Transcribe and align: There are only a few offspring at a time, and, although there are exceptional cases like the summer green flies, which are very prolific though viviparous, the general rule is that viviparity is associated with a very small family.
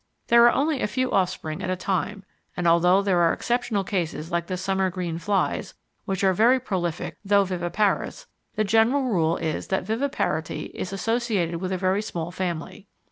There 0.29 0.43
are 0.45 0.51
only 0.51 0.81
a 0.81 0.87
few 0.87 1.11
offspring 1.11 1.61
at 1.61 1.69
a 1.69 1.75
time, 1.75 2.23
and, 2.57 2.67
although 2.67 3.03
there 3.03 3.19
are 3.19 3.31
exceptional 3.33 3.83
cases 3.83 4.31
like 4.31 4.47
the 4.47 4.57
summer 4.57 4.89
green 4.89 5.19
flies, 5.19 5.75
which 6.05 6.23
are 6.23 6.33
very 6.33 6.59
prolific 6.59 7.17
though 7.23 7.43
viviparous, 7.43 8.25
the 8.55 8.63
general 8.63 9.03
rule 9.03 9.37
is 9.37 9.67
that 9.67 9.83
viviparity 9.85 10.71
is 10.73 10.91
associated 10.91 11.57
with 11.57 11.71
a 11.71 11.77
very 11.77 12.01
small 12.01 12.31
family. 12.31 12.87